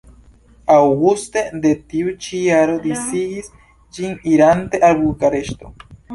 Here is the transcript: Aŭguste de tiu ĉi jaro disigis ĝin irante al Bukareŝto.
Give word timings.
Aŭguste 0.75 1.43
de 1.65 1.73
tiu 1.91 2.13
ĉi 2.23 2.39
jaro 2.47 2.79
disigis 2.87 3.51
ĝin 3.99 4.19
irante 4.35 4.83
al 4.91 5.01
Bukareŝto. 5.05 5.73